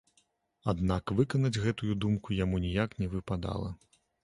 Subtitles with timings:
[0.71, 3.73] Аднак выканаць гэтую думку яму ніяк не выпадала.